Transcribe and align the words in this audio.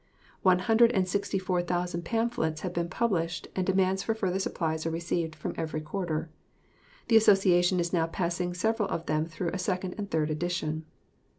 One 0.41 0.57
hundred 0.65 0.91
and 0.93 1.07
sixty 1.07 1.37
six 1.37 1.63
thousand 1.67 2.05
pamphlets 2.05 2.61
have 2.61 2.73
been 2.73 2.89
published, 2.89 3.47
and 3.55 3.67
demands 3.67 4.01
for 4.01 4.15
further 4.15 4.39
supplies 4.39 4.83
are 4.83 4.89
received 4.89 5.35
from 5.35 5.53
every 5.57 5.79
quarter. 5.81 6.31
The 7.09 7.17
Association 7.17 7.79
is 7.79 7.93
now 7.93 8.07
passing 8.07 8.55
several 8.55 8.89
of 8.89 9.05
them 9.05 9.27
through 9.27 9.51
a 9.53 9.59
second 9.59 9.93
and 9.99 10.09
third 10.09 10.31
edition. 10.31 10.85